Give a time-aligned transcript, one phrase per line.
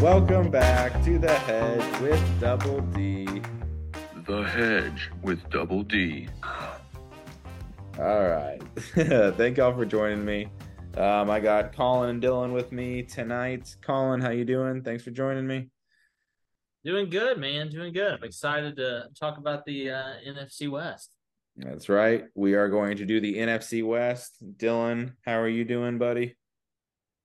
[0.00, 3.42] Welcome back to the hedge with Double D.
[4.26, 6.26] The Hedge with Double D.
[7.98, 8.62] All right.
[8.94, 10.48] Thank y'all for joining me.
[10.96, 13.76] Um, I got Colin and Dylan with me tonight.
[13.82, 14.82] Colin, how you doing?
[14.82, 15.68] Thanks for joining me.
[16.82, 17.68] Doing good, man.
[17.68, 18.14] Doing good.
[18.14, 21.10] I'm excited to talk about the uh, NFC West.
[21.58, 22.24] That's right.
[22.34, 24.38] We are going to do the NFC West.
[24.56, 26.36] Dylan, how are you doing, buddy?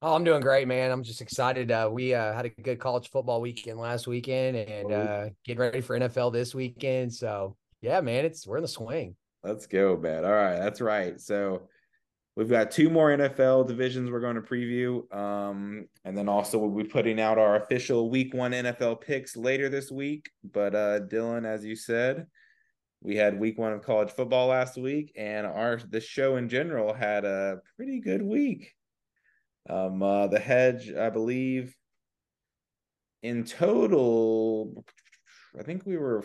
[0.01, 0.91] Oh, I'm doing great, man.
[0.91, 1.71] I'm just excited.
[1.71, 5.81] Uh, we uh, had a good college football weekend last weekend, and uh, getting ready
[5.81, 7.13] for NFL this weekend.
[7.13, 9.15] So, yeah, man, it's we're in the swing.
[9.43, 10.25] Let's go, man.
[10.25, 11.19] All right, that's right.
[11.19, 11.69] So
[12.35, 15.11] we've got two more NFL divisions we're going to preview.
[15.15, 19.69] Um, and then also we'll be putting out our official week one NFL picks later
[19.69, 20.29] this week.
[20.43, 22.27] But uh Dylan, as you said,
[23.01, 26.93] we had week one of college football last week, and our the show in general
[26.93, 28.74] had a pretty good week.
[29.69, 31.75] Um uh the hedge, I believe,
[33.23, 34.85] in total,
[35.57, 36.23] I think we were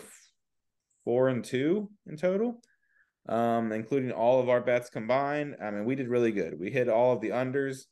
[1.03, 2.61] four and two in total
[3.27, 5.55] um, including all of our bets combined.
[5.61, 6.59] I mean, we did really good.
[6.59, 7.85] We hit all of the unders.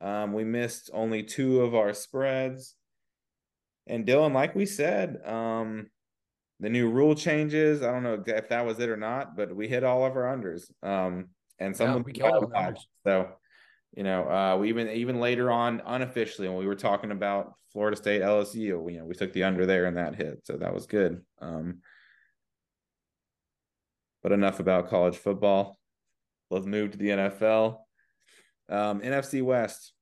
[0.00, 2.74] Um, we missed only two of our spreads.
[3.86, 5.88] And Dylan, like we said, um,
[6.60, 7.82] the new rule changes.
[7.82, 10.24] I don't know if that was it or not, but we hit all of our
[10.24, 10.70] unders.
[10.82, 13.28] Um, and some yeah, of them so
[13.96, 17.96] you know, uh, we even even later on unofficially when we were talking about Florida
[17.96, 20.86] State LSU, you know, we took the under there and that hit, so that was
[20.86, 21.22] good.
[21.40, 21.78] Um,
[24.22, 25.78] but enough about college football.
[26.50, 27.78] Let's move to the NFL.
[28.68, 29.92] Um, NFC West.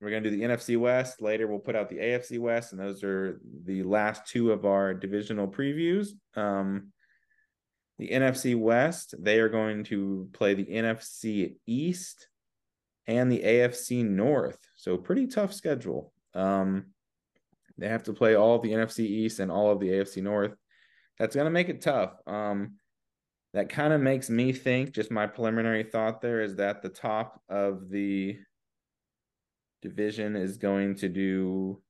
[0.00, 1.22] We're going to do the NFC West.
[1.22, 4.94] Later, we'll put out the AFC West, and those are the last two of our
[4.94, 6.10] divisional previews.
[6.36, 6.92] Um,
[7.98, 12.28] the NFC West, they are going to play the NFC East
[13.08, 14.58] and the AFC North.
[14.76, 16.12] So, pretty tough schedule.
[16.34, 16.92] Um,
[17.76, 20.54] they have to play all of the NFC East and all of the AFC North.
[21.18, 22.12] That's going to make it tough.
[22.26, 22.74] Um,
[23.54, 27.40] that kind of makes me think just my preliminary thought there is that the top
[27.48, 28.38] of the
[29.82, 31.80] division is going to do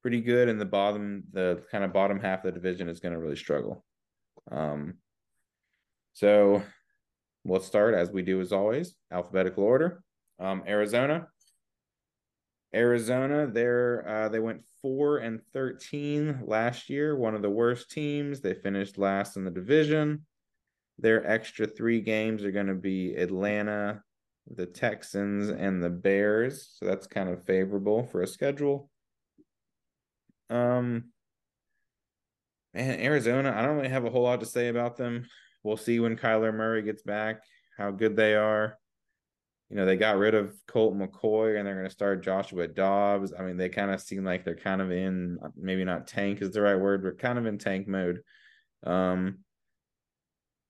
[0.00, 3.12] pretty good and the bottom the kind of bottom half of the division is going
[3.12, 3.84] to really struggle
[4.50, 4.94] um
[6.12, 6.62] so
[7.44, 10.02] we'll start as we do as always alphabetical order
[10.42, 11.26] um arizona
[12.74, 18.40] arizona they're uh, they went 4 and 13 last year one of the worst teams
[18.40, 20.24] they finished last in the division
[20.98, 24.02] their extra three games are going to be Atlanta,
[24.46, 26.76] the Texans, and the Bears.
[26.78, 28.88] So that's kind of favorable for a schedule.
[30.50, 31.10] Um,
[32.74, 35.26] and Arizona, I don't really have a whole lot to say about them.
[35.62, 37.42] We'll see when Kyler Murray gets back
[37.76, 38.78] how good they are.
[39.72, 43.32] You know, they got rid of Colt McCoy and they're going to start Joshua Dobbs.
[43.32, 46.50] I mean, they kind of seem like they're kind of in maybe not tank is
[46.50, 48.20] the right word, but kind of in tank mode.
[48.84, 49.38] Um,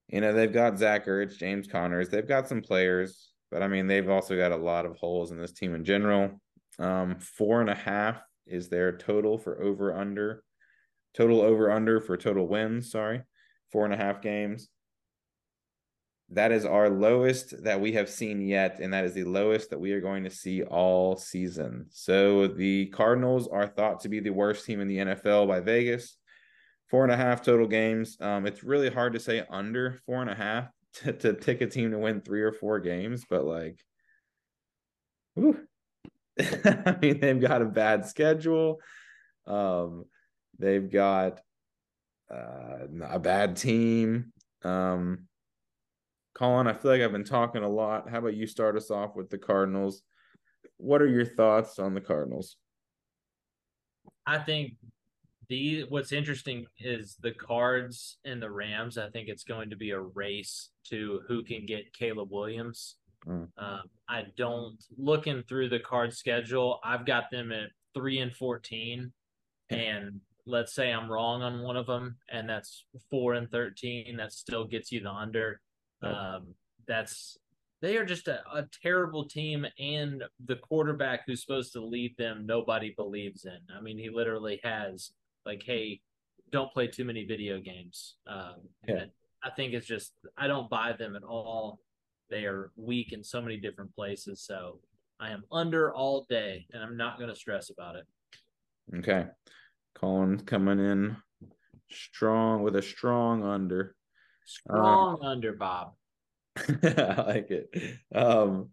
[0.07, 3.89] you know, they've got Zach Ertz, James Connors, they've got some players, but I mean,
[3.89, 6.41] they've also got a lot of holes in this team in general.
[6.79, 10.45] Um, four and a half is their total for over under,
[11.13, 12.93] total over under for total wins.
[12.93, 13.23] Sorry,
[13.73, 14.69] four and a half games.
[16.33, 19.81] That is our lowest that we have seen yet, and that is the lowest that
[19.81, 21.87] we are going to see all season.
[21.91, 26.17] So the Cardinals are thought to be the worst team in the NFL by Vegas
[26.93, 28.19] four and a half total games.
[28.21, 31.67] Um, it's really hard to say under four and a half to, to pick a
[31.67, 33.81] team to win three or four games, but like,
[35.39, 38.79] I mean, they've got a bad schedule.
[39.47, 40.05] Um,
[40.59, 41.41] they've got
[42.31, 44.33] uh, a bad team.
[44.63, 45.29] Um,
[46.35, 48.09] Colin, I feel like I've been talking a lot.
[48.09, 50.03] How about you start us off with the Cardinals?
[50.79, 52.57] What are your thoughts on the Cardinals?
[54.27, 54.75] I think
[55.49, 58.97] the what's interesting is the cards and the Rams.
[58.97, 62.97] I think it's going to be a race to who can get Caleb Williams.
[63.27, 63.49] Mm.
[63.59, 66.81] Um, I don't looking through the card schedule.
[66.83, 69.13] I've got them at three and fourteen,
[69.71, 74.17] and let's say I'm wrong on one of them, and that's four and thirteen.
[74.17, 75.61] That still gets you the under.
[76.03, 76.55] Um,
[76.87, 77.39] that's
[77.81, 82.47] they are just a, a, terrible team, and the quarterback who's supposed to lead them,
[82.47, 83.59] nobody believes in.
[83.77, 85.13] I mean, he literally has
[85.45, 86.01] like, hey,
[86.53, 88.17] don't play too many video games.
[88.27, 88.55] Um,
[88.87, 89.07] yeah.
[89.43, 91.81] I think it's just I don't buy them at all.
[92.31, 94.43] They are weak in so many different places.
[94.43, 94.79] So
[95.19, 98.05] I am under all day, and I'm not going to stress about it.
[98.99, 99.27] Okay,
[99.95, 101.17] Colin coming in
[101.91, 103.95] strong with a strong under.
[104.45, 105.95] Strong um, under, Bob.
[106.57, 107.75] I like it.
[108.15, 108.69] Um,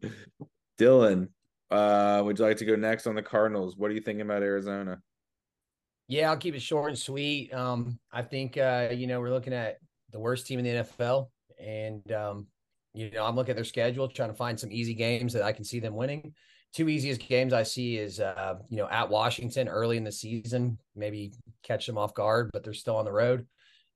[0.80, 1.30] Dylan,
[1.72, 3.78] uh, would you like to go next on the Cardinals?
[3.78, 5.02] What are you thinking about Arizona?
[6.08, 7.54] Yeah, I'll keep it short and sweet.
[7.54, 9.78] Um, I think uh, you know, we're looking at
[10.12, 11.30] the worst team in the NFL.
[11.60, 12.48] And um,
[12.94, 15.52] you know, I'm looking at their schedule, trying to find some easy games that I
[15.52, 16.34] can see them winning.
[16.74, 20.78] Two easiest games I see is uh, you know, at Washington early in the season,
[20.96, 21.34] maybe
[21.64, 23.46] catch them off guard, but they're still on the road.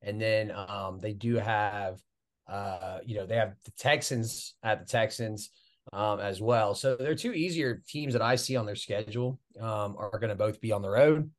[0.04, 2.00] And then um, they do have
[2.48, 5.50] uh, you know, they have the Texans at the Texans
[5.92, 6.76] um, as well.
[6.76, 10.36] So they're two easier teams that I see on their schedule um, are going to
[10.36, 11.30] both be on the road.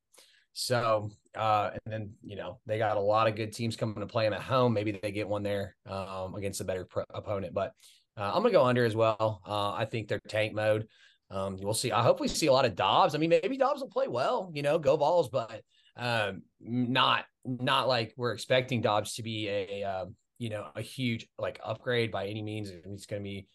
[0.52, 4.06] So, uh, and then, you know, they got a lot of good teams coming to
[4.06, 4.72] play them at home.
[4.72, 7.72] Maybe they get one there um, against a better pro- opponent, but
[8.16, 9.42] uh, I'm going to go under as well.
[9.46, 10.86] Uh, I think they're tank mode.
[11.30, 11.90] Um, we'll see.
[11.90, 13.16] I hope we see a lot of Dobbs.
[13.16, 15.62] I mean, maybe Dobbs will play well, you know, go balls, but
[15.96, 20.06] um, not, not like we're expecting Dobbs to be a, a
[20.38, 22.70] you know, a huge like upgrade by any means.
[22.70, 23.46] It's going to be,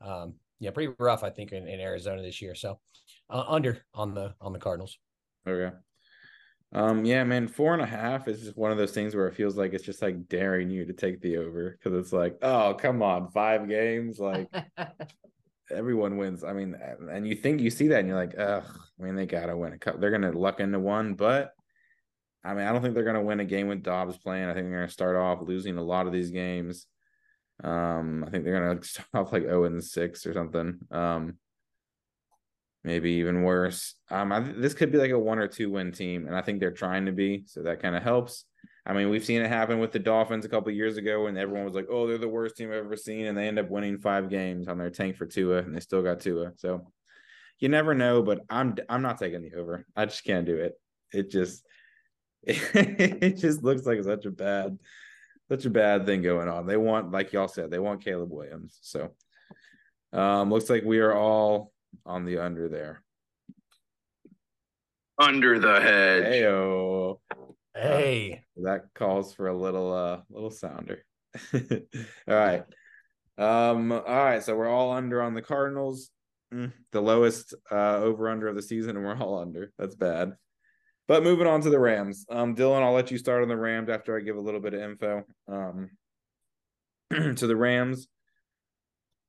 [0.00, 2.54] um, yeah, pretty rough, I think, in, in Arizona this year.
[2.54, 2.78] So
[3.30, 4.98] uh, under on the on the Cardinals.
[5.46, 5.74] Okay.
[6.72, 9.34] Um, yeah, man, four and a half is just one of those things where it
[9.34, 12.74] feels like it's just like daring you to take the over because it's like, oh,
[12.74, 14.48] come on, five games, like
[15.70, 16.44] everyone wins.
[16.44, 16.76] I mean,
[17.10, 18.64] and you think you see that and you're like, ugh,
[19.00, 19.98] I mean, they gotta win a cup.
[19.98, 21.52] They're gonna luck into one, but
[22.44, 24.48] I mean, I don't think they're gonna win a game with Dobbs playing.
[24.48, 26.86] I think they're gonna start off losing a lot of these games.
[27.62, 30.78] Um, I think they're gonna start off like 0 and 6 or something.
[30.90, 31.38] Um,
[32.84, 33.94] maybe even worse.
[34.10, 36.60] Um, I, this could be like a one or two win team, and I think
[36.60, 38.44] they're trying to be, so that kind of helps.
[38.86, 41.66] I mean, we've seen it happen with the Dolphins a couple years ago, when everyone
[41.66, 43.98] was like, "Oh, they're the worst team I've ever seen," and they end up winning
[43.98, 46.52] five games on their tank for Tua, and they still got Tua.
[46.56, 46.90] So
[47.58, 49.84] you never know, but I'm I'm not taking the over.
[49.94, 50.74] I just can't do it.
[51.12, 51.64] It just
[52.74, 54.78] it just looks like such a bad
[55.50, 56.66] such a bad thing going on.
[56.66, 58.78] They want, like y'all said, they want Caleb Williams.
[58.82, 59.12] So
[60.12, 61.72] um looks like we are all
[62.06, 63.02] on the under there.
[65.18, 66.24] Under the hedge.
[66.24, 67.18] Heyo.
[67.74, 71.04] Hey, Uh, that calls for a little uh little sounder.
[71.54, 71.60] all
[72.26, 72.64] right.
[73.36, 76.10] Um, all right, so we're all under on the Cardinals.
[76.52, 79.70] Mm, the lowest uh over under of the season, and we're all under.
[79.78, 80.32] That's bad.
[81.08, 82.26] But moving on to the Rams.
[82.30, 84.74] Um, Dylan, I'll let you start on the Rams after I give a little bit
[84.74, 85.24] of info.
[85.50, 85.90] Um
[87.10, 88.08] to the Rams.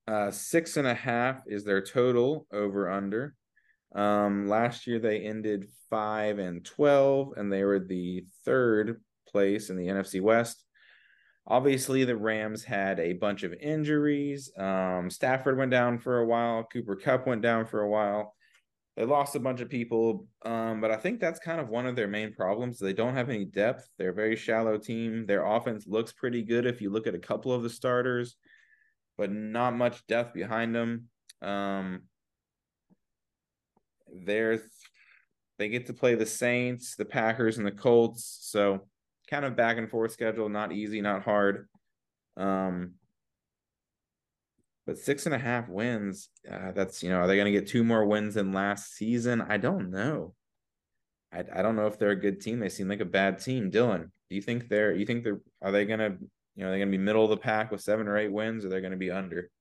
[0.05, 3.33] Uh six and a half is their total over under.
[3.95, 9.77] Um, last year they ended five and twelve, and they were the third place in
[9.77, 10.63] the NFC West.
[11.47, 14.51] Obviously, the Rams had a bunch of injuries.
[14.55, 16.63] Um, Stafford went down for a while.
[16.71, 18.35] Cooper Kupp went down for a while.
[18.99, 21.95] They lost a bunch of people, um, but I think that's kind of one of
[21.95, 22.79] their main problems.
[22.79, 23.87] They don't have any depth.
[23.97, 25.25] They're a very shallow team.
[25.25, 28.35] Their offense looks pretty good if you look at a couple of the starters,
[29.17, 31.05] but not much depth behind them.
[31.41, 32.01] Um,
[34.13, 34.59] there's
[35.59, 38.39] they get to play the Saints, the Packers, and the Colts.
[38.41, 38.85] So
[39.29, 41.69] kind of back and forth schedule, not easy, not hard.
[42.35, 42.95] Um,
[44.89, 46.29] but six and a half wins.
[46.51, 49.39] Uh, that's you know, are they going to get two more wins than last season?
[49.39, 50.33] I don't know.
[51.31, 52.59] I I don't know if they're a good team.
[52.59, 53.69] They seem like a bad team.
[53.69, 54.95] Dylan, do you think they're?
[54.95, 55.41] You think they're?
[55.61, 56.17] Are they going to?
[56.55, 58.65] You know, they're going to be middle of the pack with seven or eight wins,
[58.65, 59.51] or they're going to be under?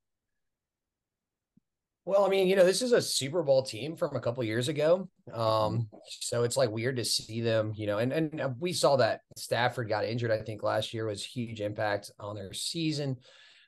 [2.06, 4.69] Well, I mean, you know, this is a Super Bowl team from a couple years
[4.69, 5.11] ago.
[5.30, 8.97] Um, so it's like weird to see them, you know, and and uh, we saw
[8.97, 13.18] that Stafford got injured, I think last year was huge impact on their season.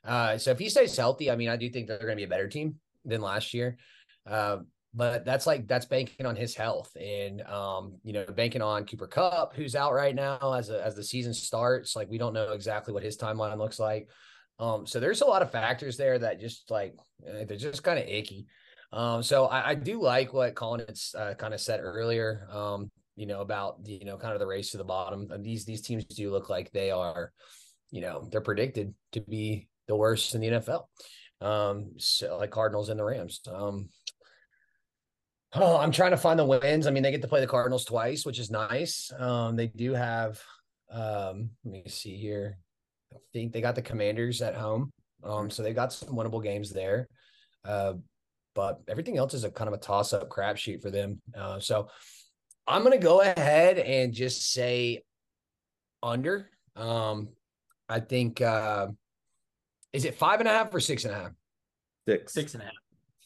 [0.03, 2.23] Uh, so if he stays healthy, I mean, I do think they're going to be
[2.23, 3.77] a better team than last year.
[4.25, 4.57] Uh,
[4.93, 9.07] but that's like that's banking on his health and um, you know, banking on Cooper
[9.07, 11.95] Kupp, who's out right now as a, as the season starts.
[11.95, 14.09] Like we don't know exactly what his timeline looks like.
[14.59, 16.93] Um, so there's a lot of factors there that just like
[17.25, 18.47] eh, they're just kind of icky.
[18.91, 20.85] Um, so I, I, do like what Colin
[21.17, 22.45] uh, kind of said earlier.
[22.51, 25.29] Um, you know about you know kind of the race to the bottom.
[25.41, 27.31] These these teams do look like they are,
[27.91, 30.85] you know, they're predicted to be the worst in the NFL.
[31.41, 33.41] Um, so like Cardinals and the Rams.
[33.51, 33.89] Um,
[35.53, 36.87] oh, I'm trying to find the wins.
[36.87, 39.11] I mean, they get to play the Cardinals twice, which is nice.
[39.19, 40.41] Um, they do have.
[40.89, 42.57] Um, let me see here.
[43.13, 44.91] I think they got the Commanders at home.
[45.23, 47.09] Um, so they got some winnable games there.
[47.65, 47.93] Uh,
[48.55, 51.21] but everything else is a kind of a toss up crapshoot for them.
[51.37, 51.89] Uh, so
[52.65, 55.03] I'm going to go ahead and just say
[56.01, 56.49] under.
[56.77, 57.29] Um,
[57.89, 58.87] I think, uh,
[59.93, 61.31] is it five and a half or six and a half?
[62.07, 62.33] Six.
[62.33, 62.73] Six and a half.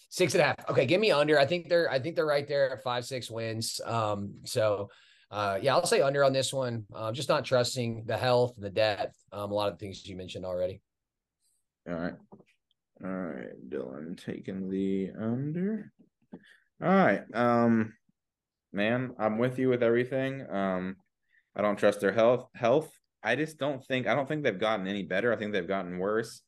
[0.09, 0.69] Six and a half.
[0.69, 1.39] Okay, give me under.
[1.39, 3.81] I think they're I think they're right there at five, six wins.
[3.85, 4.89] Um, so
[5.31, 6.85] uh yeah, I'll say under on this one.
[6.93, 9.17] Uh, just not trusting the health and the depth.
[9.31, 10.81] Um, a lot of the things you mentioned already.
[11.89, 12.13] All right.
[13.03, 15.91] All right, Dylan taking the under.
[16.81, 17.23] All right.
[17.33, 17.93] Um
[18.75, 19.15] man.
[19.17, 20.45] I'm with you with everything.
[20.49, 20.97] Um,
[21.55, 22.47] I don't trust their health.
[22.53, 22.91] Health.
[23.23, 24.05] I just don't think.
[24.05, 25.33] I don't think they've gotten any better.
[25.33, 26.41] I think they've gotten worse.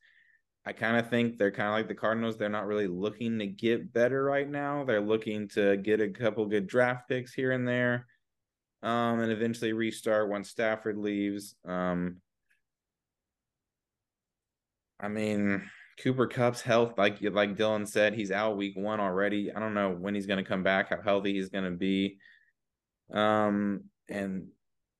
[0.67, 2.35] I kind of think they're kind of like the Cardinals.
[2.35, 4.83] They're not really looking to get better right now.
[4.83, 8.05] They're looking to get a couple good draft picks here and there,
[8.83, 11.55] um, and eventually restart once Stafford leaves.
[11.63, 12.17] Um,
[14.99, 15.63] I mean,
[16.03, 19.53] Cooper Kupp's health, like like Dylan said, he's out week one already.
[19.53, 22.17] I don't know when he's going to come back, how healthy he's going to be,
[23.13, 24.49] um, and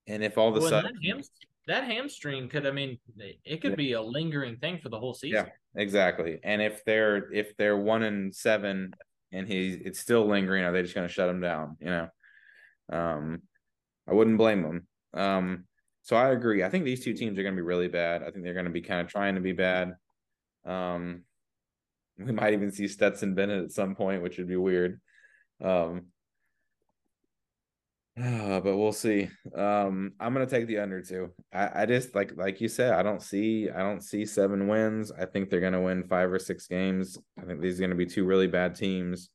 [0.07, 0.93] and if all of a Well, sudden,
[1.67, 2.97] that, hamstring could, I mean,
[3.45, 5.45] it could be a lingering thing for the whole season.
[5.45, 5.81] Yeah.
[5.81, 8.93] exactly, and if they're if they're one and seven
[9.31, 11.77] and he's it's still lingering, are they just going to shut him down?
[11.79, 12.09] You know,
[12.91, 13.41] um,
[14.07, 14.87] I wouldn't blame them.
[15.13, 15.65] Um,
[16.03, 16.63] so I agree.
[16.63, 18.23] I think these two teams are going to be really bad.
[18.23, 19.95] I think they're going to be kind of trying to be bad.
[20.65, 21.23] Um,
[22.17, 25.01] we might even see Stetson Bennett at some point, which would be weird.
[25.61, 26.07] Um,
[28.21, 29.29] uh, but we'll see.
[29.55, 31.31] Um, I'm gonna take the under too.
[31.53, 35.11] I, I just like like you said, I don't see I don't see seven wins.
[35.11, 37.17] I think they're gonna win five or six games.
[37.41, 39.29] I think these are gonna be two really bad teams.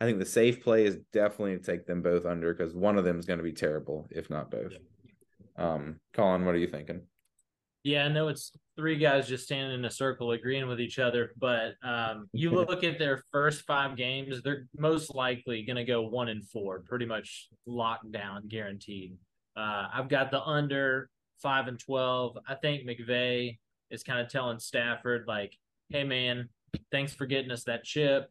[0.00, 3.04] I think the safe play is definitely to take them both under because one of
[3.04, 4.72] them is gonna be terrible, if not both.
[5.56, 7.02] Um, Colin, what are you thinking?
[7.88, 11.32] Yeah, I know it's three guys just standing in a circle agreeing with each other,
[11.38, 16.02] but um, you look at their first five games, they're most likely going to go
[16.02, 19.16] one and four, pretty much locked down, guaranteed.
[19.56, 21.08] Uh, I've got the under
[21.40, 22.36] five and 12.
[22.46, 23.56] I think McVay
[23.90, 25.56] is kind of telling Stafford, like,
[25.88, 26.50] hey, man,
[26.92, 28.30] thanks for getting us that chip.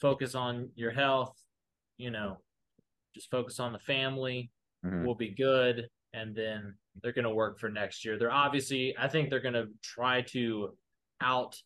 [0.00, 1.36] Focus on your health,
[1.96, 2.38] you know,
[3.14, 4.50] just focus on the family
[4.84, 5.04] Mhm.
[5.04, 8.18] will be good and then they're going to work for next year.
[8.18, 10.74] They're obviously I think they're going to try to
[11.20, 11.56] out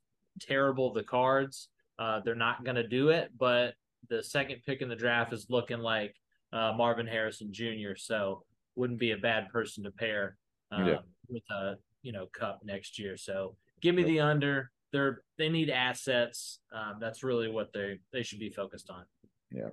[0.41, 1.69] terrible the cards.
[1.99, 3.75] Uh, they're not going to do it, but
[4.09, 6.15] the second pick in the draft is looking like
[6.53, 7.95] uh, Marvin Harrison Jr.
[7.97, 8.45] So
[8.77, 10.37] wouldn't be a bad person to pair
[10.73, 10.99] um, Yeah.
[11.29, 13.17] with a you know Kupp next year.
[13.17, 14.71] So give me the under.
[14.93, 16.61] They're they need assets.
[16.73, 19.05] Um, that's really what they they should be focused on.
[19.51, 19.71] Yeah.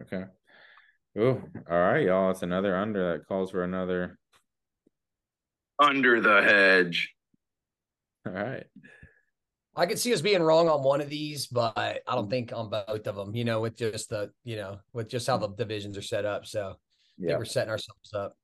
[0.00, 0.24] Okay.
[1.18, 2.30] Oh, all right, y'all.
[2.30, 4.18] It's another under that calls for another.
[5.78, 7.14] Under the hedge.
[8.26, 8.64] All right.
[9.74, 12.70] I could see us being wrong on one of these, but I don't think on
[12.70, 13.34] both of them.
[13.34, 16.46] You know, with just the you know with just how the divisions are set up.
[16.46, 16.74] So I
[17.18, 17.28] Yeah.
[17.28, 18.36] think we're setting ourselves up.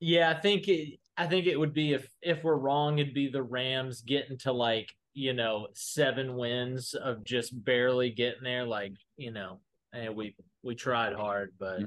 [0.00, 3.28] Yeah, I think it, I think it would be if if we're wrong, it'd be
[3.28, 8.64] the Rams getting to like you know seven wins of just barely getting there.
[8.66, 9.60] Like you know,
[9.92, 11.80] and we we tried hard, but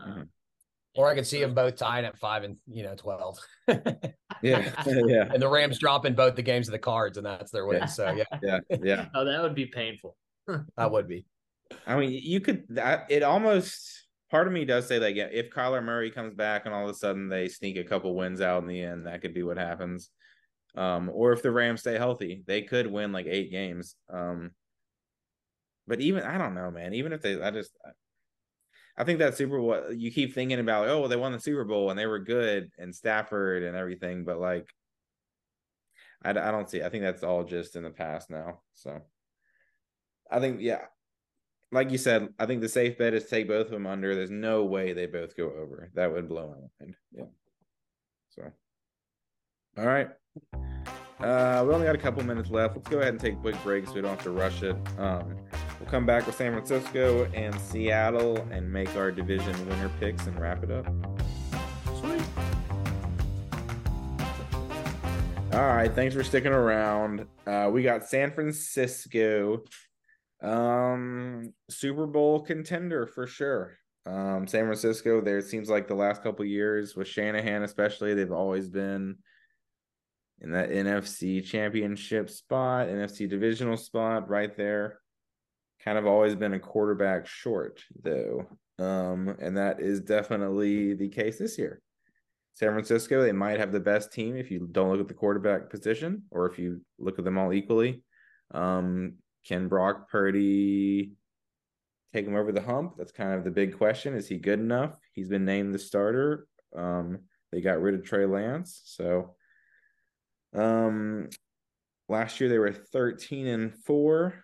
[0.00, 0.28] um,
[0.96, 3.38] Or I could see them both tying at five and you know twelve,
[3.68, 3.78] yeah,
[4.42, 4.70] Yeah.
[4.86, 5.36] yeah.
[5.36, 7.86] the Rams dropping both the games of the Cards, and that's their win.
[7.88, 8.58] So yeah, Yeah.
[8.82, 9.06] Yeah.
[9.14, 10.16] oh, that would be painful.
[10.76, 11.24] that would be.
[11.86, 12.64] I mean, you could.
[12.70, 14.08] That, it almost.
[14.30, 15.14] Part of me does say that.
[15.16, 18.14] Yeah, if Kyler Murray comes back and all of a sudden they sneak a couple
[18.14, 20.10] wins out in the end, that could be what happens.
[20.76, 23.96] Um, or if the Rams stay healthy, they could win like eight games.
[24.08, 24.52] Um,
[25.86, 26.94] but even I don't know, man.
[26.94, 27.72] Even if they, I just,
[28.96, 29.92] I think that Super Bowl.
[29.92, 32.70] You keep thinking about, oh, well, they won the Super Bowl and they were good
[32.78, 34.68] and Stafford and everything, but like,
[36.22, 36.82] I, I don't see.
[36.82, 38.60] I think that's all just in the past now.
[38.74, 39.00] So,
[40.30, 40.82] I think yeah,
[41.72, 44.14] like you said, I think the safe bet is take both of them under.
[44.14, 45.90] There's no way they both go over.
[45.94, 46.96] That would blow my mind.
[47.12, 47.24] Yeah.
[48.30, 48.52] So,
[49.78, 50.08] all right.
[51.20, 52.76] Uh, we only got a couple minutes left.
[52.76, 54.76] Let's go ahead and take a quick break so we don't have to rush it.
[54.98, 55.36] Um,
[55.80, 60.38] we'll come back with San Francisco and Seattle and make our division winner picks and
[60.38, 60.86] wrap it up.
[61.98, 62.22] Sweet.
[65.52, 67.26] All right, thanks for sticking around.
[67.46, 69.64] Uh, we got San Francisco,
[70.42, 73.76] um, Super Bowl contender for sure.
[74.06, 78.30] Um, San Francisco, there it seems like the last couple years with Shanahan, especially, they've
[78.30, 79.16] always been
[80.40, 84.99] in that NFC championship spot, NFC divisional spot right there.
[85.84, 88.46] Kind of always been a quarterback short, though.
[88.78, 91.80] Um, and that is definitely the case this year.
[92.54, 95.70] San Francisco, they might have the best team if you don't look at the quarterback
[95.70, 98.02] position or if you look at them all equally.
[98.52, 99.14] Um,
[99.46, 101.12] can Brock Purdy
[102.12, 102.94] take him over the hump?
[102.98, 104.14] That's kind of the big question.
[104.14, 104.96] Is he good enough?
[105.12, 106.46] He's been named the starter.
[106.76, 107.20] Um,
[107.52, 108.82] they got rid of Trey Lance.
[108.84, 109.34] So
[110.54, 111.28] um
[112.08, 114.34] last year they were 13 and 4.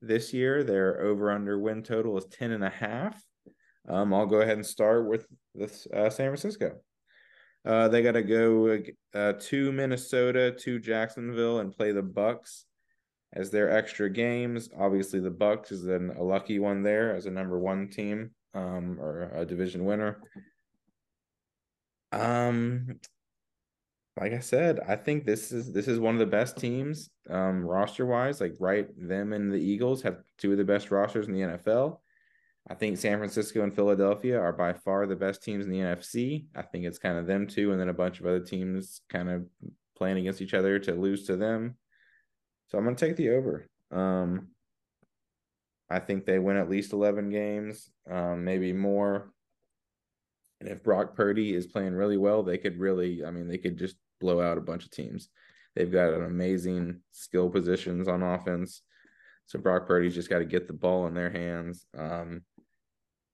[0.00, 3.20] This year their over under win total is 10 and a half.
[3.88, 6.76] Um, I'll go ahead and start with this uh, San Francisco.
[7.64, 8.78] Uh, they got to go
[9.14, 12.64] uh, to Minnesota, to Jacksonville, and play the Bucs
[13.32, 14.68] as their extra games.
[14.78, 18.30] Obviously, the Bucs is an, a lucky one there as a number one team.
[18.56, 20.18] um, or a division winner.
[22.10, 22.98] Um,
[24.18, 27.64] like I said, I think this is this is one of the best teams um,
[27.64, 28.40] roster wise.
[28.40, 31.98] Like right, them and the Eagles have two of the best rosters in the NFL.
[32.68, 36.46] I think San Francisco and Philadelphia are by far the best teams in the NFC.
[36.56, 39.28] I think it's kind of them two, and then a bunch of other teams kind
[39.28, 39.44] of
[39.96, 41.76] playing against each other to lose to them.
[42.68, 43.68] So I'm going to take the over.
[43.92, 44.48] Um,
[45.88, 49.30] I think they win at least 11 games, um, maybe more.
[50.60, 53.78] And if Brock Purdy is playing really well, they could really, I mean, they could
[53.78, 55.28] just blow out a bunch of teams.
[55.74, 58.82] They've got an amazing skill positions on offense.
[59.46, 61.86] So Brock Purdy's just got to get the ball in their hands.
[61.96, 62.42] Um,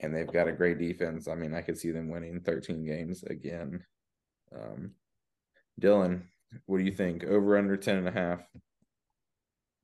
[0.01, 1.29] and they've got a great defense.
[1.29, 3.85] I mean, I could see them winning 13 games again.
[4.55, 4.93] Um,
[5.81, 6.23] Dylan,
[6.67, 7.25] what do you think?
[7.25, 8.41] Over under 10 and a half.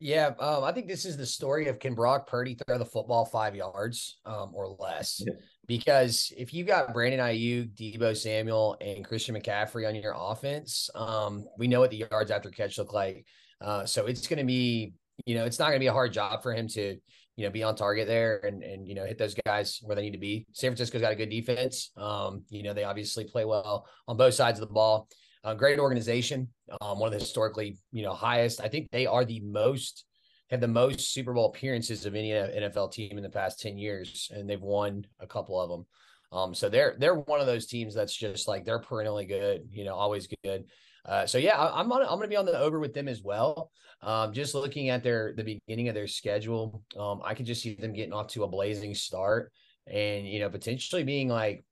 [0.00, 3.24] Yeah, um, I think this is the story of can Brock Purdy throw the football
[3.24, 5.20] five yards um, or less?
[5.24, 5.34] Yeah.
[5.68, 11.44] Because if you've got Brandon Aiyuk, Deebo Samuel, and Christian McCaffrey on your offense, um,
[11.58, 13.26] we know what the yards after catch look like.
[13.60, 14.94] Uh, so it's going to be,
[15.26, 16.96] you know, it's not going to be a hard job for him to,
[17.36, 20.02] you know, be on target there and and you know hit those guys where they
[20.02, 20.46] need to be.
[20.52, 21.92] San Francisco's got a good defense.
[21.96, 25.06] Um, you know, they obviously play well on both sides of the ball.
[25.44, 26.48] Uh, great organization,
[26.80, 28.60] um, one of the historically, you know, highest.
[28.60, 30.04] I think they are the most
[30.50, 34.30] have the most Super Bowl appearances of any NFL team in the past ten years,
[34.34, 35.86] and they've won a couple of them.
[36.32, 39.84] Um, so they're they're one of those teams that's just like they're perennially good, you
[39.84, 40.64] know, always good.
[41.04, 43.08] Uh, so yeah, I, am on, I'm going to be on the over with them
[43.08, 43.70] as well.
[44.02, 47.74] Um, just looking at their the beginning of their schedule, um, I could just see
[47.74, 49.52] them getting off to a blazing start,
[49.86, 51.64] and you know, potentially being like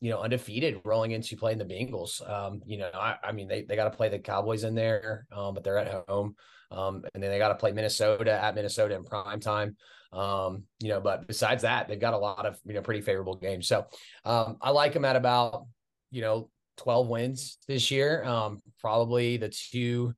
[0.00, 2.28] you know, undefeated rolling into playing the Bengals.
[2.28, 5.26] Um, you know, I, I mean, they, they got to play the Cowboys in there,
[5.30, 6.34] um, but they're at home.
[6.70, 9.76] Um, and then they got to play Minnesota at Minnesota in prime time.
[10.12, 13.36] Um, you know, but besides that, they've got a lot of, you know, pretty favorable
[13.36, 13.68] games.
[13.68, 13.86] So
[14.24, 15.66] um, I like them at about,
[16.10, 18.24] you know, 12 wins this year.
[18.24, 20.14] Um, probably the two,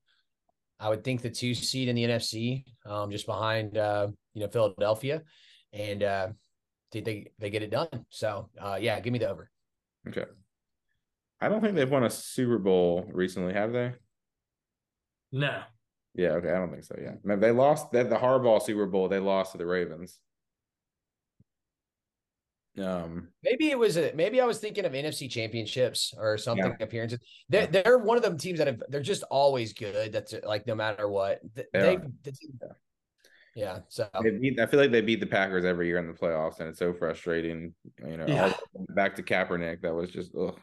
[0.78, 4.48] I would think the two seed in the NFC, um, just behind, uh, you know,
[4.48, 5.22] Philadelphia.
[5.72, 6.28] And uh,
[6.92, 7.88] they, they get it done.
[8.10, 9.51] So uh, yeah, give me the over.
[10.08, 10.24] Okay.
[11.40, 13.92] I don't think they've won a Super Bowl recently, have they?
[15.32, 15.62] No.
[16.14, 16.50] Yeah, okay.
[16.50, 16.96] I don't think so.
[17.00, 17.14] Yeah.
[17.24, 20.18] Man, they lost that the Harbaugh Super Bowl, they lost to the Ravens.
[22.80, 26.84] Um maybe it was a maybe I was thinking of NFC championships or something yeah.
[26.84, 27.18] appearances.
[27.50, 27.82] They're yeah.
[27.82, 30.10] they're one of them teams that have they're just always good.
[30.10, 31.40] That's like no matter what.
[31.54, 32.32] They, they, they
[33.54, 33.64] yeah.
[33.64, 33.78] Yeah.
[33.88, 36.68] So beat, I feel like they beat the Packers every year in the playoffs, and
[36.68, 37.74] it's so frustrating.
[38.06, 38.54] You know, yeah.
[38.90, 40.58] back to Kaepernick, that was just ugh.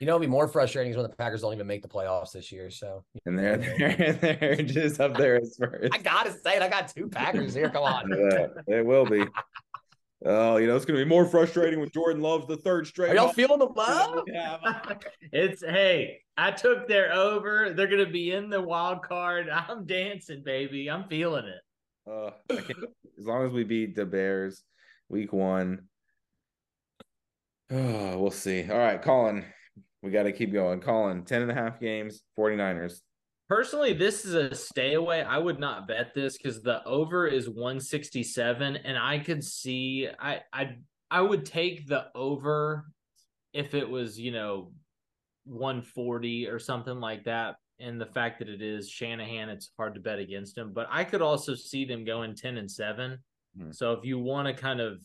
[0.00, 2.30] You know, it'd be more frustrating is when the Packers don't even make the playoffs
[2.30, 2.70] this year.
[2.70, 5.92] So and they're they're, they're just up there as first.
[5.92, 6.62] I gotta say it.
[6.62, 7.68] I got two Packers here.
[7.68, 8.08] Come on.
[8.32, 9.24] yeah, it will be.
[10.24, 13.10] Oh, you know, it's gonna be more frustrating with Jordan Love's the third straight.
[13.10, 14.24] Are y'all feeling the love?
[15.32, 17.72] it's hey, I took their over.
[17.72, 19.48] They're gonna be in the wild card.
[19.48, 20.90] I'm dancing, baby.
[20.90, 21.60] I'm feeling it.
[22.08, 24.62] Uh, as long as we beat the Bears
[25.08, 25.88] week one,
[27.70, 28.68] oh, we'll see.
[28.70, 29.44] All right, Colin,
[30.02, 30.80] we got to keep going.
[30.80, 33.00] Colin, 10 and a half games, 49ers.
[33.48, 35.22] Personally, this is a stay away.
[35.22, 40.40] I would not bet this because the over is 167, and I could see I
[40.52, 40.76] I
[41.10, 42.84] I would take the over
[43.54, 44.72] if it was, you know,
[45.44, 50.00] 140 or something like that and the fact that it is Shanahan, it's hard to
[50.00, 50.72] bet against him.
[50.72, 53.18] But I could also see them going 10 and 7.
[53.58, 53.74] Mm.
[53.74, 55.00] So if you want to kind of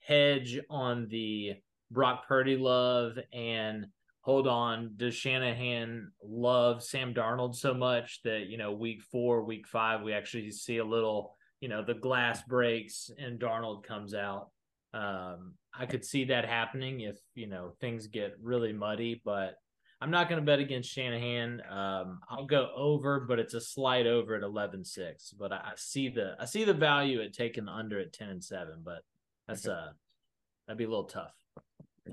[0.00, 1.54] hedge on the
[1.90, 3.86] Brock Purdy love and
[4.22, 9.66] hold on, does Shanahan love Sam Darnold so much that, you know, week four, week
[9.66, 14.50] five, we actually see a little, you know, the glass breaks and Darnold comes out.
[14.92, 19.54] Um, I could see that happening if, you know, things get really muddy, but
[20.00, 21.60] I'm not going to bet against Shanahan.
[21.68, 25.34] Um, I'll go over, but it's a slight over at 11-6.
[25.38, 28.28] But I, I, see the I see the value at taking the under at 10
[28.28, 28.82] and 7.
[28.84, 29.02] But
[29.48, 29.74] that's okay.
[29.74, 29.88] uh
[30.66, 31.34] that'd be a little tough,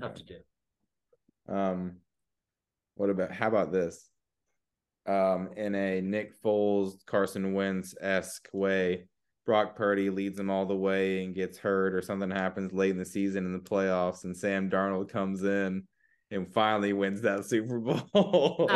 [0.00, 0.20] tough okay.
[0.20, 1.54] to do.
[1.54, 1.96] Um,
[2.96, 4.10] what about how about this?
[5.06, 9.06] Um, in a Nick Foles, Carson Wentz esque way,
[9.44, 12.98] Brock Purdy leads them all the way and gets hurt, or something happens late in
[12.98, 15.84] the season in the playoffs, and Sam Darnold comes in
[16.30, 18.70] and finally wins that Super Bowl.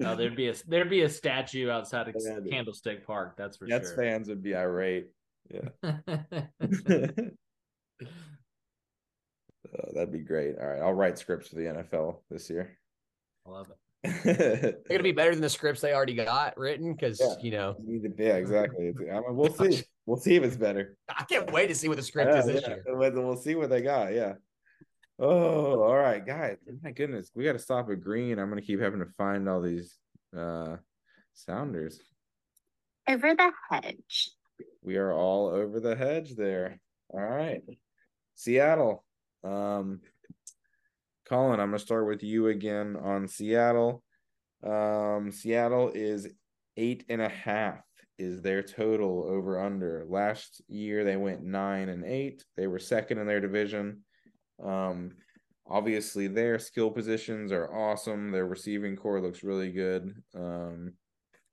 [0.00, 3.36] no, there'd be a there'd be a statue outside of yeah, Candlestick Park.
[3.36, 3.96] That's for Jets sure.
[3.96, 5.08] fans would be irate.
[5.50, 5.68] Yeah.
[5.82, 5.98] oh,
[9.94, 10.58] that'd be great.
[10.60, 12.76] All right, I'll write scripts for the NFL this year.
[13.46, 13.70] I love
[14.24, 17.34] They're gonna be better than the scripts they already got written because Yeah.
[17.42, 17.76] you know
[18.18, 18.88] yeah, exactly.
[18.88, 19.82] I mean, we'll see.
[20.06, 20.96] We'll see if it's better.
[21.08, 22.68] I can't wait to see what the script Yeah, is this yeah.
[22.68, 22.84] year.
[22.86, 24.14] We'll we'll see what they got.
[24.14, 24.34] Yeah.
[25.18, 26.58] Oh, all right, guys.
[26.82, 28.38] My goodness, we got to stop at green.
[28.38, 29.96] I'm gonna keep having to find all these
[30.36, 30.76] uh
[31.34, 32.00] sounders.
[33.08, 34.30] Over the hedge.
[34.82, 36.80] We are all over the hedge there.
[37.08, 37.62] All right.
[38.34, 39.04] Seattle.
[39.44, 40.00] Um
[41.28, 44.02] Colin, I'm gonna start with you again on Seattle.
[44.62, 46.28] Um Seattle is
[46.76, 47.80] eight and a half
[48.18, 50.04] is their total over under.
[50.08, 52.44] Last year they went nine and eight.
[52.56, 54.02] They were second in their division.
[54.62, 55.12] Um
[55.68, 58.30] obviously their skill positions are awesome.
[58.30, 60.14] Their receiving corps looks really good.
[60.34, 60.92] Um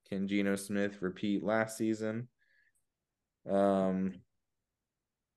[0.10, 2.28] can Geno Smith repeat last season?
[3.50, 4.14] Um,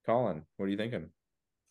[0.04, 1.10] Colin, what are you thinking?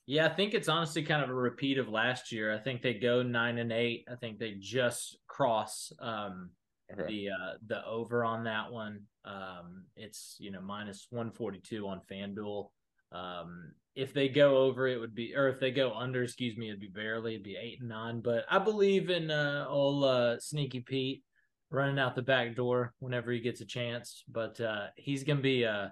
[0.08, 2.54] Yeah, I think it's honestly kind of a repeat of last year.
[2.54, 4.06] I think they go nine and eight.
[4.12, 6.52] I think they just cross um,
[6.94, 7.08] Okay.
[7.08, 9.02] the uh, the over on that one.
[9.24, 12.70] Um, it's you know minus one forty two on FanDuel.
[13.12, 16.68] Um, if they go over, it would be, or if they go under, excuse me,
[16.68, 18.22] it'd be barely, it'd be eight and nine.
[18.22, 21.24] But I believe in uh, old uh, Sneaky Pete
[21.72, 24.24] running out the back door whenever he gets a chance.
[24.28, 25.88] But uh, he's gonna be uh,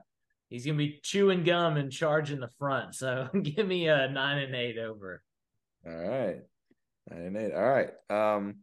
[0.53, 2.93] he's gonna be chewing gum and charging the front.
[2.93, 5.23] So give me a nine and eight over.
[5.85, 6.41] All right.
[7.09, 7.53] Nine and eight.
[7.53, 7.89] All right.
[8.09, 8.57] Um,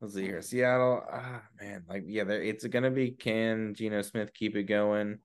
[0.00, 0.40] let's see here.
[0.40, 1.04] Seattle.
[1.12, 5.18] Ah, man, like yeah, it's gonna be can Geno Smith keep it going?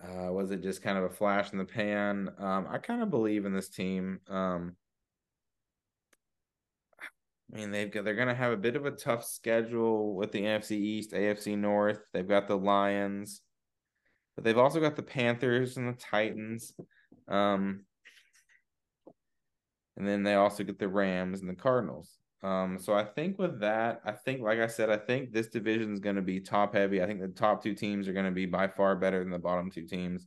[0.00, 2.30] Uh, was it just kind of a flash in the pan?
[2.38, 4.20] Um, I kind of believe in this team.
[4.28, 4.76] Um,
[7.52, 10.42] I mean, they've got they're gonna have a bit of a tough schedule with the
[10.42, 11.98] NFC East, AFC North.
[12.12, 13.42] They've got the Lions,
[14.36, 16.72] but they've also got the Panthers and the Titans.
[17.26, 17.84] Um,
[19.96, 22.18] and then they also get the Rams and the Cardinals.
[22.42, 25.92] Um, so I think with that, I think, like I said, I think this division
[25.92, 27.02] is going to be top heavy.
[27.02, 29.38] I think the top two teams are going to be by far better than the
[29.38, 30.26] bottom two teams.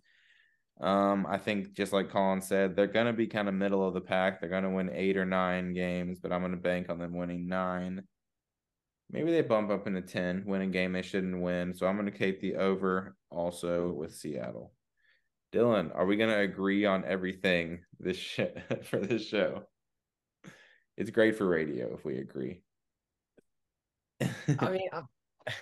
[0.81, 3.93] Um, I think just like Colin said, they're going to be kind of middle of
[3.93, 4.39] the pack.
[4.39, 7.15] They're going to win eight or nine games, but I'm going to bank on them
[7.15, 8.03] winning nine.
[9.11, 11.73] Maybe they bump up into 10, win a game they shouldn't win.
[11.73, 14.71] So I'm going to take the over also with Seattle.
[15.51, 18.41] Dylan, are we going to agree on everything this sh-
[18.83, 19.63] for this show?
[20.95, 22.61] It's great for radio if we agree.
[24.21, 25.07] I mean, I'm,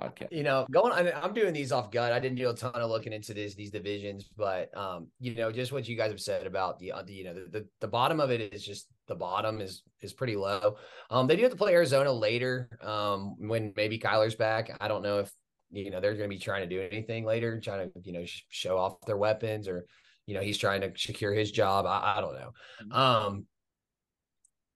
[0.00, 0.32] Podcast.
[0.32, 0.92] you know, going.
[0.92, 2.12] I mean, I'm doing these off gut.
[2.12, 5.52] I didn't do a ton of looking into this these divisions, but um, you know,
[5.52, 7.86] just what you guys have said about the, uh, the you know, the, the the
[7.86, 10.76] bottom of it is just the bottom is is pretty low.
[11.10, 12.68] Um, they do have to play Arizona later.
[12.82, 14.76] Um, when maybe Kyler's back.
[14.80, 15.30] I don't know if
[15.70, 18.24] you know they're going to be trying to do anything later, trying to you know
[18.24, 19.86] sh- show off their weapons or
[20.26, 21.86] you know he's trying to secure his job.
[21.86, 22.96] I, I don't know.
[22.96, 23.46] Um,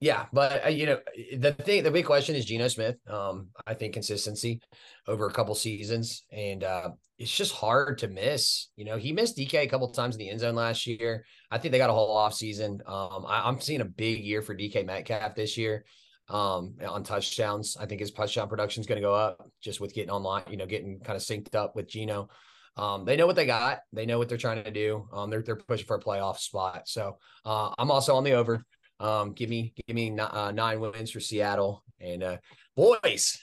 [0.00, 0.98] yeah, but uh, you know
[1.36, 2.96] the thing, the big question is Geno Smith.
[3.08, 4.60] Um, I think consistency
[5.08, 8.68] over a couple seasons, and uh, it's just hard to miss.
[8.76, 11.24] You know, he missed DK a couple times in the end zone last year.
[11.50, 12.80] I think they got a whole off season.
[12.86, 15.84] Um, I, I'm seeing a big year for DK Metcalf this year.
[16.28, 19.94] Um, on touchdowns, I think his touchdown production is going to go up just with
[19.94, 20.44] getting online.
[20.48, 22.28] You know, getting kind of synced up with Geno.
[22.76, 23.80] Um, they know what they got.
[23.92, 25.08] They know what they're trying to do.
[25.12, 26.86] Um, they're they're pushing for a playoff spot.
[26.86, 28.64] So uh, I'm also on the over.
[29.00, 32.36] Um, give me give me n- uh, nine wins for Seattle and uh,
[32.76, 33.38] boys.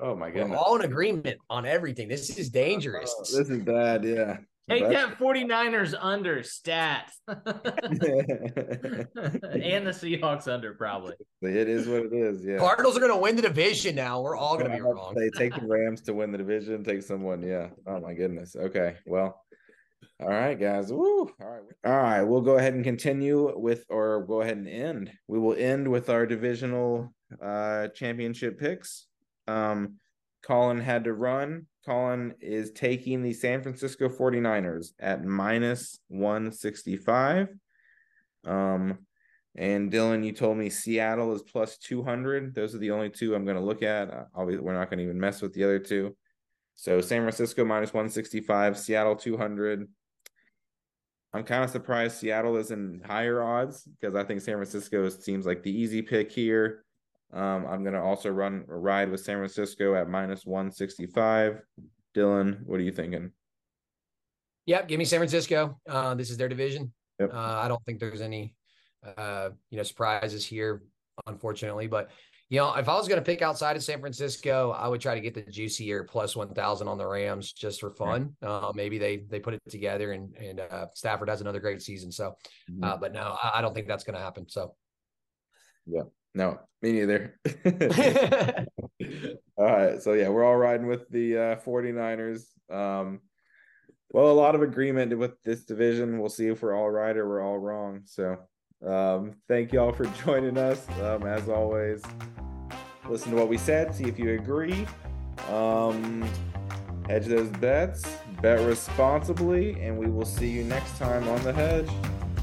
[0.00, 2.06] Oh my We're all in agreement on everything.
[2.08, 3.12] This is dangerous.
[3.18, 4.36] Oh, this is bad, yeah.
[4.68, 7.10] Take That's- that 49ers under stat.
[7.26, 7.44] and
[9.84, 11.14] the Seahawks under probably.
[11.42, 12.58] it is what it is, yeah.
[12.58, 14.20] Cardinals are going to win the division now.
[14.20, 15.16] We're all going to be wrong.
[15.16, 17.70] They take the Rams to win the division, take someone, yeah.
[17.84, 18.54] Oh my goodness.
[18.54, 18.94] Okay.
[19.06, 19.42] Well,
[20.20, 20.92] all right, guys.
[20.92, 21.30] Woo.
[21.40, 21.62] All right.
[21.84, 22.22] All right.
[22.22, 25.12] We'll go ahead and continue with or go ahead and end.
[25.28, 29.06] We will end with our divisional uh championship picks.
[29.48, 29.96] Um
[30.42, 31.66] Colin had to run.
[31.86, 37.48] Colin is taking the San Francisco 49ers at minus 165.
[38.44, 38.98] Um
[39.56, 42.54] and Dylan, you told me Seattle is plus 200.
[42.54, 44.08] Those are the only two I'm going to look at.
[44.08, 46.16] Uh, Obviously, we're not going to even mess with the other two.
[46.80, 49.86] So San Francisco minus 165, Seattle 200.
[51.34, 55.44] I'm kind of surprised Seattle is in higher odds because I think San Francisco seems
[55.44, 56.86] like the easy pick here.
[57.34, 61.60] Um, I'm going to also run a ride with San Francisco at minus 165.
[62.16, 63.30] Dylan, what are you thinking?
[64.64, 65.78] Yep, give me San Francisco.
[65.86, 66.94] Uh, this is their division.
[67.18, 67.34] Yep.
[67.34, 68.54] Uh, I don't think there's any,
[69.18, 70.82] uh, you know, surprises here,
[71.26, 71.88] unfortunately.
[71.88, 72.08] But
[72.50, 75.14] you know, if I was going to pick outside of San Francisco, I would try
[75.14, 78.34] to get the juicier plus one thousand on the Rams just for fun.
[78.42, 82.10] Uh, maybe they they put it together and and uh, Stafford has another great season.
[82.10, 82.34] So,
[82.82, 84.48] uh, but no, I, I don't think that's going to happen.
[84.48, 84.74] So,
[85.86, 86.02] yeah,
[86.34, 87.38] No, me neither.
[89.56, 90.02] all right.
[90.02, 92.46] So yeah, we're all riding with the uh 49ers.
[92.68, 93.20] Um
[94.12, 96.18] well, a lot of agreement with this division.
[96.18, 98.00] We'll see if we're all right or we're all wrong.
[98.06, 98.38] So
[98.86, 100.86] um thank y'all for joining us.
[101.02, 102.02] Um as always,
[103.08, 104.86] listen to what we said, see if you agree.
[105.48, 106.28] Um
[107.08, 108.04] hedge those bets,
[108.40, 111.88] bet responsibly, and we will see you next time on the hedge.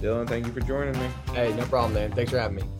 [0.02, 1.10] Dylan, thank you for joining me.
[1.34, 2.12] hey, no problem, man.
[2.12, 2.77] Thanks for having me.